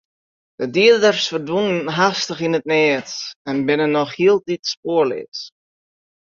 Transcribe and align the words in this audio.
De 0.59 0.65
dieders 0.75 1.21
ferdwûnen 1.31 1.87
hastich 1.97 2.41
yn 2.47 2.57
it 2.59 2.67
neat 2.71 3.11
en 3.49 3.57
binne 3.67 3.87
noch 3.95 4.15
hieltyd 4.17 4.63
spoarleas. 4.73 5.39